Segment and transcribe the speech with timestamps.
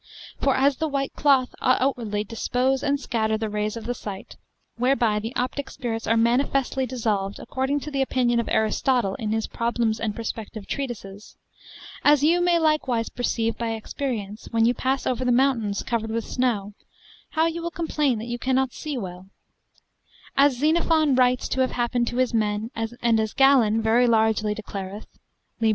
[0.41, 4.35] For, as the white doth outwardly disperse and scatter the rays of the sight,
[4.75, 9.45] whereby the optic spirits are manifestly dissolved, according to the opinion of Aristotle in his
[9.45, 11.35] problems and perspective treatises;
[12.03, 16.73] as you may likewise perceive by experience, when you pass over mountains covered with snow,
[17.33, 19.29] how you will complain that you cannot see well;
[20.35, 25.19] as Xenophon writes to have happened to his men, and as Galen very largely declareth,
[25.59, 25.69] lib.